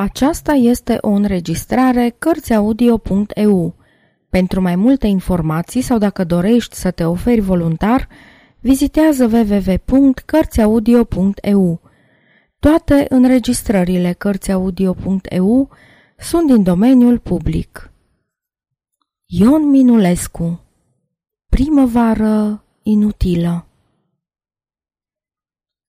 [0.00, 3.74] Aceasta este o înregistrare Cărțiaudio.eu.
[4.28, 8.08] Pentru mai multe informații sau dacă dorești să te oferi voluntar,
[8.60, 11.80] vizitează www.cărțiaudio.eu.
[12.58, 15.70] Toate înregistrările Cărțiaudio.eu
[16.18, 17.92] sunt din domeniul public.
[19.26, 20.60] Ion Minulescu
[21.48, 23.66] Primăvară inutilă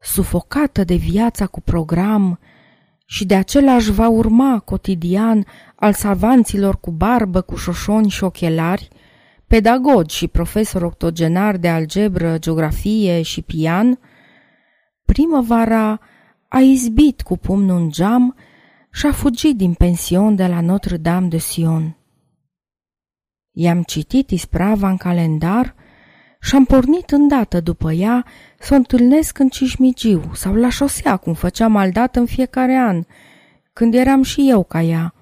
[0.00, 2.38] Sufocată de viața cu program,
[3.10, 8.88] și de același va urma cotidian al savanților cu barbă, cu șoșoni și ochelari,
[9.46, 13.98] pedagogi și profesori octogenari de algebră, geografie și pian,
[15.04, 16.00] primăvara
[16.48, 18.36] a izbit cu pumnul în geam
[18.92, 21.96] și a fugit din pension de la Notre-Dame de Sion.
[23.52, 25.74] I-am citit isprava în calendar
[26.40, 28.24] și am pornit îndată după ea
[28.58, 33.02] să o întâlnesc în Cismigiu sau la șosea, cum făceam aldat în fiecare an,
[33.72, 35.14] când eram și eu ca ea,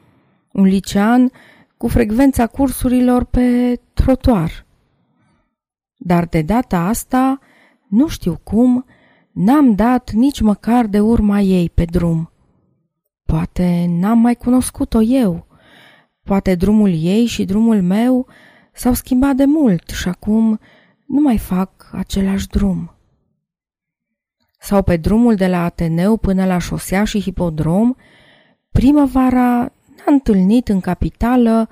[0.53, 1.31] un licean
[1.77, 4.67] cu frecvența cursurilor pe trotuar.
[5.97, 7.39] Dar de data asta,
[7.89, 8.85] nu știu cum,
[9.33, 12.31] n-am dat nici măcar de urma ei pe drum.
[13.25, 15.47] Poate n-am mai cunoscut-o eu,
[16.23, 18.27] poate drumul ei și drumul meu
[18.73, 20.59] s-au schimbat de mult și acum
[21.07, 22.91] nu mai fac același drum.
[24.61, 27.95] Sau pe drumul de la Ateneu până la șosea și hipodrom,
[28.71, 29.59] primăvara
[29.97, 31.69] n-a întâlnit în capitală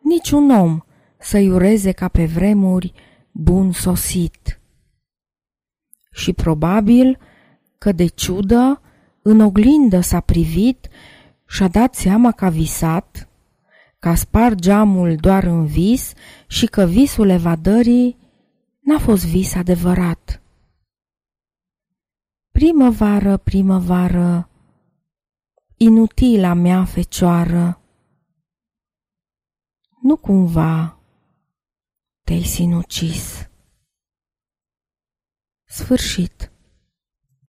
[0.00, 0.80] niciun om
[1.18, 2.92] să-i ureze ca pe vremuri
[3.30, 4.60] bun sosit.
[6.12, 7.18] Și probabil
[7.78, 8.80] că de ciudă
[9.22, 10.88] în oglindă s-a privit
[11.48, 13.28] și-a dat seama că a visat,
[13.98, 16.12] că a spart geamul doar în vis
[16.46, 18.16] și că visul evadării
[18.82, 20.42] N-a fost vis adevărat.
[22.50, 24.50] Primăvară, primăvară,
[25.76, 27.80] inutila mea fecioară,
[30.02, 30.98] nu cumva
[32.24, 33.50] te-ai sinucis.
[35.64, 36.51] Sfârșit.